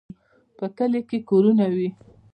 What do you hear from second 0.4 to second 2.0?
په کلي کې کورونه وي.